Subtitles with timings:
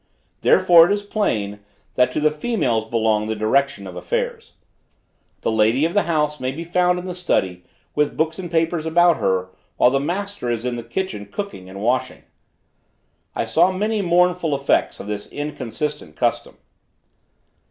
[0.41, 1.59] Therefore, it is plain,
[1.93, 4.53] that to the females belongs the direction of affairs.
[5.41, 7.61] The lady of the house may be found in the study
[7.93, 11.81] with books and papers about her, while the master is in the kitchen cooking and
[11.81, 12.23] washing.
[13.35, 16.57] I saw many mournful effects of this inconsistent custom.